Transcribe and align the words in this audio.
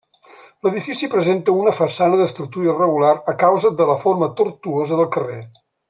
L'edifici 0.67 1.09
presenta 1.15 1.53
una 1.65 1.73
façana 1.81 2.19
d'estructura 2.21 2.71
irregular 2.71 3.13
a 3.35 3.37
causa 3.45 3.73
de 3.83 3.89
la 3.93 3.99
forma 4.07 4.31
tortuosa 4.41 4.99
del 5.03 5.13
carrer. 5.19 5.41